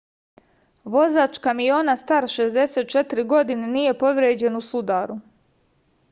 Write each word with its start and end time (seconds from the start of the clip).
vozač 0.93 1.35
kamiona 1.43 1.95
star 1.99 2.25
64 2.35 3.25
godine 3.33 3.67
nije 3.75 3.93
povređen 4.05 4.57
u 4.61 4.63
sudaru 4.69 5.19